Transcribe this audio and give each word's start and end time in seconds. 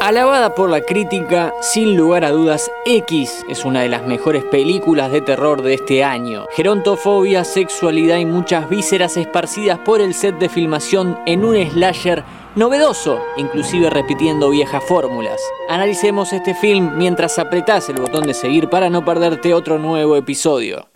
Alabada 0.00 0.54
por 0.54 0.68
la 0.68 0.82
crítica, 0.82 1.54
sin 1.62 1.96
lugar 1.96 2.24
a 2.24 2.30
dudas, 2.30 2.70
X 2.84 3.44
es 3.48 3.64
una 3.64 3.80
de 3.80 3.88
las 3.88 4.06
mejores 4.06 4.44
películas 4.44 5.10
de 5.10 5.22
terror 5.22 5.62
de 5.62 5.74
este 5.74 6.04
año. 6.04 6.46
Gerontofobia, 6.54 7.44
sexualidad 7.44 8.18
y 8.18 8.26
muchas 8.26 8.68
vísceras 8.68 9.16
esparcidas 9.16 9.78
por 9.78 10.00
el 10.00 10.14
set 10.14 10.38
de 10.38 10.48
filmación 10.48 11.18
en 11.26 11.44
un 11.44 11.56
slasher 11.70 12.24
novedoso, 12.54 13.20
inclusive 13.36 13.88
repitiendo 13.88 14.50
viejas 14.50 14.84
fórmulas. 14.84 15.40
Analicemos 15.68 16.32
este 16.32 16.54
film 16.54 16.92
mientras 16.96 17.38
apretás 17.38 17.88
el 17.88 17.96
botón 17.96 18.26
de 18.26 18.34
seguir 18.34 18.68
para 18.68 18.90
no 18.90 19.04
perderte 19.04 19.54
otro 19.54 19.78
nuevo 19.78 20.16
episodio. 20.16 20.88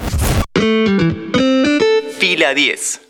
Fila 2.19 2.55
10. 2.55 3.10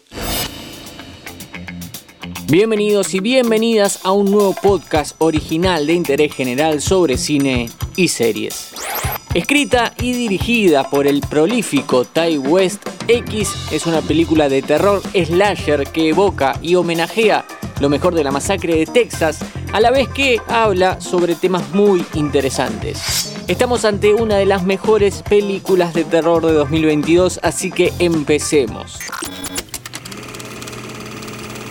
Bienvenidos 2.50 3.14
y 3.14 3.20
bienvenidas 3.20 4.00
a 4.02 4.10
un 4.10 4.28
nuevo 4.28 4.56
podcast 4.60 5.14
original 5.18 5.86
de 5.86 5.92
interés 5.92 6.34
general 6.34 6.80
sobre 6.80 7.16
cine 7.16 7.70
y 7.94 8.08
series. 8.08 8.72
Escrita 9.34 9.94
y 10.02 10.14
dirigida 10.14 10.90
por 10.90 11.06
el 11.06 11.20
prolífico 11.20 12.04
Ty 12.04 12.38
West, 12.38 12.84
X 13.06 13.54
es 13.70 13.86
una 13.86 14.00
película 14.02 14.48
de 14.48 14.62
terror 14.62 15.00
slasher 15.14 15.86
que 15.92 16.08
evoca 16.08 16.58
y 16.60 16.74
homenajea 16.74 17.46
lo 17.78 17.88
mejor 17.88 18.16
de 18.16 18.24
la 18.24 18.32
masacre 18.32 18.74
de 18.74 18.86
Texas, 18.86 19.38
a 19.72 19.78
la 19.78 19.92
vez 19.92 20.08
que 20.08 20.40
habla 20.48 21.00
sobre 21.00 21.36
temas 21.36 21.72
muy 21.72 22.04
interesantes. 22.14 23.32
Estamos 23.46 23.84
ante 23.84 24.12
una 24.12 24.38
de 24.38 24.46
las 24.46 24.64
mejores 24.64 25.22
películas 25.22 25.94
de 25.94 26.02
terror 26.02 26.44
de 26.44 26.54
2022, 26.54 27.38
así 27.44 27.70
que 27.70 27.92
empecemos. 28.00 28.98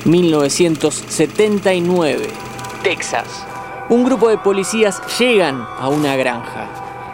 1979, 0.09 2.27
Texas. 2.81 3.45
Un 3.89 4.03
grupo 4.03 4.29
de 4.29 4.39
policías 4.39 4.99
llegan 5.19 5.67
a 5.77 5.87
una 5.87 6.15
granja. 6.15 6.67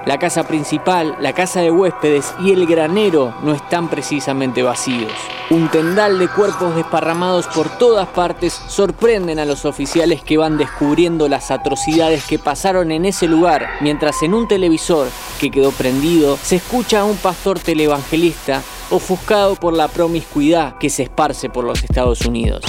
La 0.05 0.17
casa 0.17 0.47
principal, 0.47 1.17
la 1.19 1.33
casa 1.33 1.59
de 1.59 1.71
huéspedes 1.71 2.33
y 2.39 2.51
el 2.51 2.65
granero 2.65 3.35
no 3.43 3.53
están 3.53 3.89
precisamente 3.89 4.63
vacíos. 4.63 5.11
Un 5.49 5.67
tendal 5.69 6.19
de 6.19 6.29
cuerpos 6.29 6.73
desparramados 6.75 7.47
por 7.47 7.69
todas 7.69 8.07
partes 8.07 8.53
sorprenden 8.53 9.39
a 9.39 9.45
los 9.45 9.65
oficiales 9.65 10.23
que 10.23 10.37
van 10.37 10.57
descubriendo 10.57 11.27
las 11.27 11.51
atrocidades 11.51 12.23
que 12.23 12.39
pasaron 12.39 12.91
en 12.91 13.03
ese 13.05 13.27
lugar, 13.27 13.67
mientras 13.81 14.23
en 14.23 14.33
un 14.33 14.47
televisor 14.47 15.09
que 15.39 15.51
quedó 15.51 15.71
prendido 15.71 16.37
se 16.37 16.55
escucha 16.57 17.01
a 17.01 17.05
un 17.05 17.17
pastor 17.17 17.59
televangelista 17.59 18.61
ofuscado 18.91 19.55
por 19.55 19.73
la 19.73 19.87
promiscuidad 19.87 20.77
que 20.77 20.89
se 20.89 21.03
esparce 21.03 21.49
por 21.49 21.65
los 21.65 21.83
Estados 21.83 22.21
Unidos. 22.21 22.61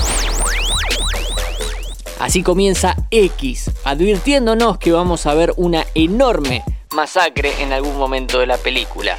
Así 2.27 2.43
comienza 2.43 2.97
X, 3.13 3.71
advirtiéndonos 3.85 4.79
que 4.79 4.91
vamos 4.91 5.27
a 5.27 5.35
ver 5.35 5.55
una 5.57 5.87
enorme 5.95 6.65
masacre 6.93 7.53
en 7.63 7.73
algún 7.73 7.97
momento 7.97 8.41
de 8.41 8.49
la 8.49 8.59
película. 8.59 9.17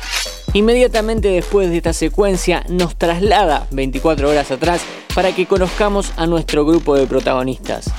Inmediatamente 0.51 1.29
después 1.29 1.69
de 1.69 1.77
esta 1.77 1.93
secuencia 1.93 2.65
nos 2.67 2.97
traslada 2.97 3.65
24 3.71 4.29
horas 4.29 4.51
atrás 4.51 4.81
para 5.15 5.33
que 5.33 5.45
conozcamos 5.45 6.11
a 6.17 6.27
nuestro 6.27 6.65
grupo 6.65 6.95
de 6.95 7.07
protagonistas. 7.07 7.89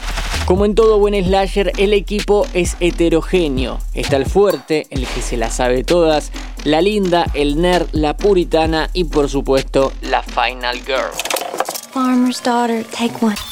Como 0.44 0.66
en 0.66 0.74
todo 0.74 0.98
buen 0.98 1.14
slasher, 1.24 1.72
el 1.78 1.94
equipo 1.94 2.46
es 2.52 2.76
heterogéneo. 2.78 3.78
Está 3.94 4.16
el 4.16 4.26
fuerte, 4.26 4.88
el 4.90 5.06
que 5.06 5.22
se 5.22 5.38
la 5.38 5.50
sabe 5.50 5.84
todas, 5.84 6.32
la 6.64 6.82
linda, 6.82 7.24
el 7.32 7.62
nerd, 7.62 7.88
la 7.92 8.14
puritana 8.14 8.90
y 8.92 9.04
por 9.04 9.30
supuesto 9.30 9.90
la 10.02 10.22
final 10.22 10.76
girl. 10.84 11.08
Farmer's 11.94 12.42
daughter, 12.42 12.84
take 12.84 13.14
one. 13.24 13.47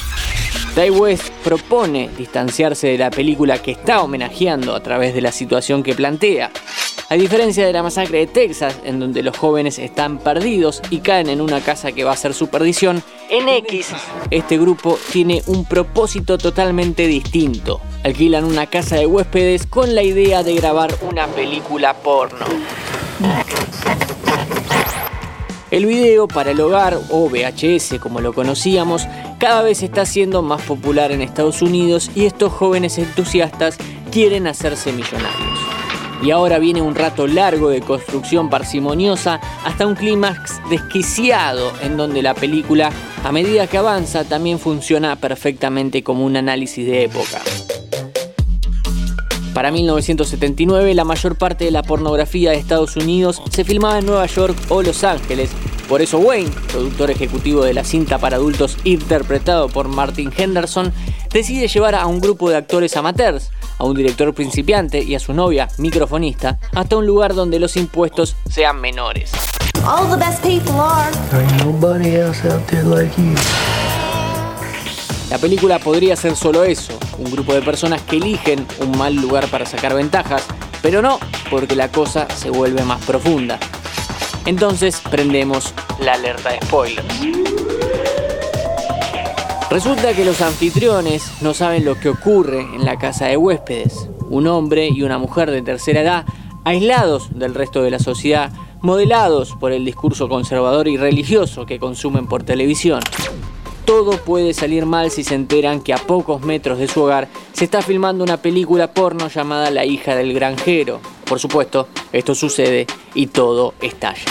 Ty 0.77 0.91
West 0.91 1.31
propone 1.43 2.07
distanciarse 2.15 2.85
de 2.85 2.99
la 2.99 3.09
película 3.09 3.59
que 3.59 3.71
está 3.71 4.03
homenajeando 4.03 4.75
a 4.75 4.83
través 4.83 5.15
de 5.15 5.21
la 5.21 5.31
situación 5.31 5.81
que 5.81 5.95
plantea. 5.95 6.51
A 7.09 7.15
diferencia 7.15 7.65
de 7.65 7.73
la 7.73 7.81
masacre 7.81 8.19
de 8.19 8.27
Texas, 8.27 8.79
en 8.83 8.99
donde 8.99 9.23
los 9.23 9.35
jóvenes 9.35 9.79
están 9.79 10.19
perdidos 10.19 10.83
y 10.91 10.99
caen 10.99 11.29
en 11.29 11.41
una 11.41 11.61
casa 11.61 11.93
que 11.93 12.03
va 12.03 12.11
a 12.11 12.15
ser 12.15 12.35
su 12.35 12.49
perdición, 12.49 13.01
en 13.31 13.49
X 13.49 13.87
este 14.29 14.59
grupo 14.59 14.99
tiene 15.11 15.41
un 15.47 15.65
propósito 15.65 16.37
totalmente 16.37 17.07
distinto. 17.07 17.81
Alquilan 18.03 18.43
una 18.43 18.67
casa 18.67 18.97
de 18.97 19.07
huéspedes 19.07 19.65
con 19.65 19.95
la 19.95 20.03
idea 20.03 20.43
de 20.43 20.53
grabar 20.53 20.93
una 21.01 21.25
película 21.25 21.95
porno. 21.95 22.45
El 25.69 25.85
video 25.85 26.29
para 26.29 26.51
el 26.51 26.61
hogar, 26.61 26.97
o 27.09 27.29
VHS 27.29 27.99
como 27.99 28.21
lo 28.21 28.31
conocíamos, 28.31 29.05
cada 29.37 29.61
vez 29.61 29.83
está 29.83 30.05
siendo 30.05 30.41
más 30.41 30.61
popular 30.61 31.11
en 31.11 31.21
Estados 31.21 31.61
Unidos 31.61 32.09
y 32.15 32.25
estos 32.25 32.53
jóvenes 32.53 32.97
entusiastas 32.97 33.77
quieren 34.09 34.47
hacerse 34.47 34.93
millonarios. 34.93 35.59
Y 36.23 36.31
ahora 36.31 36.57
viene 36.57 36.81
un 36.81 36.95
rato 36.95 37.27
largo 37.27 37.69
de 37.69 37.81
construcción 37.81 38.49
parsimoniosa 38.49 39.41
hasta 39.65 39.85
un 39.85 39.95
clímax 39.95 40.61
desquiciado 40.69 41.73
en 41.83 41.97
donde 41.97 42.21
la 42.21 42.33
película, 42.33 42.89
a 43.23 43.31
medida 43.33 43.67
que 43.67 43.77
avanza, 43.77 44.23
también 44.23 44.59
funciona 44.59 45.17
perfectamente 45.17 46.01
como 46.01 46.25
un 46.25 46.37
análisis 46.37 46.85
de 46.85 47.03
época. 47.03 47.41
Para 49.57 49.71
1979, 49.71 50.93
la 50.93 51.03
mayor 51.03 51.35
parte 51.35 51.65
de 51.65 51.71
la 51.71 51.81
pornografía 51.81 52.51
de 52.51 52.57
Estados 52.57 52.95
Unidos 52.95 53.41
se 53.49 53.63
filmaba 53.63 53.97
en 53.97 54.05
Nueva 54.05 54.27
York 54.27 54.55
o 54.69 54.83
Los 54.83 55.03
Ángeles. 55.03 55.49
Por 55.89 56.03
eso 56.03 56.19
Wayne, 56.19 56.51
productor 56.71 57.09
ejecutivo 57.09 57.63
de 57.63 57.73
la 57.73 57.83
cinta 57.83 58.19
para 58.19 58.35
adultos 58.35 58.77
interpretado 58.83 59.67
por 59.67 59.87
Martin 59.87 60.31
Henderson, 60.37 60.93
decide 61.33 61.67
llevar 61.67 61.95
a 61.95 62.05
un 62.05 62.19
grupo 62.19 62.51
de 62.51 62.57
actores 62.57 62.95
amateurs, 62.97 63.49
a 63.79 63.85
un 63.85 63.95
director 63.95 64.31
principiante 64.35 65.01
y 65.01 65.15
a 65.15 65.19
su 65.19 65.33
novia, 65.33 65.69
microfonista, 65.79 66.59
hasta 66.75 66.95
un 66.95 67.07
lugar 67.07 67.33
donde 67.33 67.59
los 67.59 67.77
impuestos 67.77 68.35
sean 68.47 68.79
menores. 68.79 69.31
All 69.83 70.07
the 70.07 70.17
best 70.17 70.43
people 70.43 70.79
are. 70.79 71.09
La 75.29 75.37
película 75.37 75.77
podría 75.77 76.15
ser 76.15 76.37
solo 76.37 76.63
eso, 76.63 76.97
un 77.17 77.29
grupo 77.29 77.53
de 77.53 77.61
personas 77.61 78.01
que 78.01 78.15
eligen 78.15 78.65
un 78.79 78.97
mal 78.97 79.13
lugar 79.13 79.47
para 79.47 79.65
sacar 79.65 79.93
ventajas, 79.93 80.45
pero 80.81 81.01
no, 81.01 81.19
porque 81.49 81.75
la 81.75 81.91
cosa 81.91 82.29
se 82.29 82.49
vuelve 82.49 82.81
más 82.83 83.03
profunda. 83.03 83.59
Entonces 84.45 85.01
prendemos 85.11 85.73
la 85.99 86.13
alerta 86.13 86.51
de 86.51 86.59
spoilers. 86.65 87.05
Resulta 89.69 90.13
que 90.13 90.23
los 90.23 90.41
anfitriones 90.41 91.29
no 91.41 91.53
saben 91.53 91.83
lo 91.83 91.99
que 91.99 92.07
ocurre 92.07 92.61
en 92.61 92.85
la 92.85 92.97
casa 92.97 93.25
de 93.25 93.35
huéspedes. 93.35 94.07
Un 94.29 94.47
hombre 94.47 94.87
y 94.87 95.03
una 95.03 95.17
mujer 95.17 95.51
de 95.51 95.61
tercera 95.61 96.01
edad, 96.01 96.25
aislados 96.63 97.37
del 97.37 97.53
resto 97.53 97.83
de 97.83 97.91
la 97.91 97.99
sociedad, 97.99 98.53
modelados 98.79 99.57
por 99.59 99.73
el 99.73 99.83
discurso 99.83 100.29
conservador 100.29 100.87
y 100.87 100.95
religioso 100.95 101.65
que 101.65 101.79
consumen 101.79 102.27
por 102.27 102.43
televisión 102.43 103.01
todo 103.87 104.17
puede 104.17 104.53
salir 104.53 104.85
mal 104.85 105.11
si 105.11 105.23
se 105.23 105.33
enteran 105.33 105.79
que 105.79 105.93
a 105.93 105.97
pocos 105.97 106.41
metros 106.41 106.77
de 106.77 106.89
su 106.89 107.03
hogar 107.03 107.29
se 107.53 107.63
está 107.63 107.81
filmando 107.81 108.21
una 108.21 108.35
película 108.35 108.91
porno 108.91 109.29
llamada 109.29 109.71
La 109.71 109.85
hija 109.85 110.13
del 110.13 110.33
granjero. 110.33 110.99
Por 111.23 111.39
supuesto, 111.39 111.87
esto 112.11 112.35
sucede 112.35 112.85
y 113.13 113.27
todo 113.27 113.75
estalla. 113.81 114.23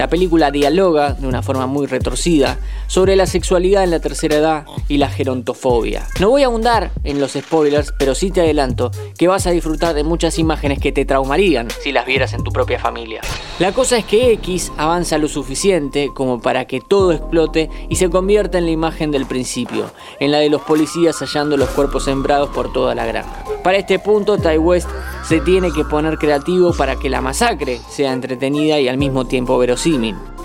La 0.00 0.08
película 0.08 0.50
dialoga 0.50 1.12
de 1.12 1.26
una 1.26 1.42
forma 1.42 1.66
muy 1.66 1.86
retorcida 1.86 2.58
sobre 2.86 3.16
la 3.16 3.26
sexualidad 3.26 3.84
en 3.84 3.90
la 3.90 4.00
tercera 4.00 4.36
edad 4.36 4.64
y 4.88 4.96
la 4.96 5.10
gerontofobia. 5.10 6.06
No 6.20 6.30
voy 6.30 6.42
a 6.42 6.46
abundar 6.46 6.90
en 7.04 7.20
los 7.20 7.32
spoilers, 7.32 7.92
pero 7.98 8.14
sí 8.14 8.30
te 8.30 8.40
adelanto 8.40 8.92
que 9.18 9.28
vas 9.28 9.46
a 9.46 9.50
disfrutar 9.50 9.94
de 9.94 10.02
muchas 10.02 10.38
imágenes 10.38 10.78
que 10.78 10.90
te 10.90 11.04
traumarían 11.04 11.68
si 11.82 11.92
las 11.92 12.06
vieras 12.06 12.32
en 12.32 12.42
tu 12.42 12.50
propia 12.50 12.78
familia. 12.78 13.20
La 13.58 13.72
cosa 13.72 13.98
es 13.98 14.06
que 14.06 14.32
X 14.32 14.72
avanza 14.78 15.18
lo 15.18 15.28
suficiente 15.28 16.08
como 16.14 16.40
para 16.40 16.64
que 16.64 16.80
todo 16.80 17.12
explote 17.12 17.68
y 17.90 17.96
se 17.96 18.08
convierta 18.08 18.56
en 18.56 18.64
la 18.64 18.70
imagen 18.70 19.10
del 19.10 19.26
principio, 19.26 19.90
en 20.18 20.32
la 20.32 20.38
de 20.38 20.48
los 20.48 20.62
policías 20.62 21.18
hallando 21.18 21.58
los 21.58 21.68
cuerpos 21.68 22.04
sembrados 22.04 22.48
por 22.48 22.72
toda 22.72 22.94
la 22.94 23.04
granja. 23.04 23.44
Para 23.62 23.76
este 23.76 23.98
punto, 23.98 24.38
Ty 24.38 24.56
West 24.56 24.88
se 25.28 25.40
tiene 25.40 25.70
que 25.70 25.84
poner 25.84 26.16
creativo 26.16 26.72
para 26.72 26.96
que 26.96 27.10
la 27.10 27.20
masacre 27.20 27.78
sea 27.90 28.14
entretenida 28.14 28.80
y 28.80 28.88
al 28.88 28.96
mismo 28.96 29.26
tiempo 29.26 29.58
verosímil. 29.58 29.89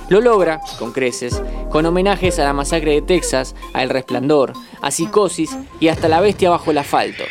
Lo 0.10 0.22
logra, 0.22 0.62
con 0.80 0.92
creces, 0.92 1.42
con 1.70 1.86
homenajes 1.86 2.40
a 2.40 2.44
la 2.44 2.54
masacre 2.54 2.92
de 2.92 3.02
Texas, 3.02 3.56
a 3.74 3.84
El 3.84 3.90
Resplandor, 3.90 4.54
a 4.82 4.92
Psicosis 4.92 5.58
y 5.80 5.88
hasta 5.88 6.08
La 6.08 6.22
Bestia 6.22 6.50
bajo 6.50 6.72
el 6.72 6.78
asfalto. 6.78 7.24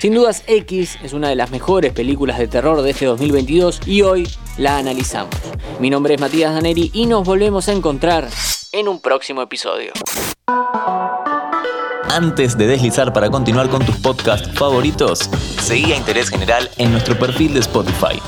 Sin 0.00 0.14
dudas, 0.14 0.44
X 0.46 0.98
es 1.02 1.12
una 1.12 1.28
de 1.28 1.34
las 1.34 1.50
mejores 1.50 1.92
películas 1.92 2.38
de 2.38 2.46
terror 2.46 2.82
de 2.82 2.90
este 2.90 3.06
2022 3.06 3.80
y 3.86 4.02
hoy 4.02 4.28
la 4.56 4.78
analizamos. 4.78 5.34
Mi 5.80 5.90
nombre 5.90 6.14
es 6.14 6.20
Matías 6.20 6.54
Daneri 6.54 6.90
y 6.94 7.06
nos 7.06 7.24
volvemos 7.24 7.68
a 7.68 7.72
encontrar 7.72 8.28
en 8.72 8.86
un 8.86 9.00
próximo 9.00 9.42
episodio. 9.42 9.92
Antes 12.10 12.56
de 12.56 12.66
deslizar 12.66 13.12
para 13.12 13.30
continuar 13.30 13.68
con 13.68 13.84
tus 13.84 13.96
podcasts 13.96 14.48
favoritos, 14.58 15.30
seguí 15.60 15.92
a 15.92 15.96
Interés 15.96 16.30
General 16.30 16.68
en 16.76 16.92
nuestro 16.92 17.18
perfil 17.18 17.54
de 17.54 17.60
Spotify. 17.60 18.20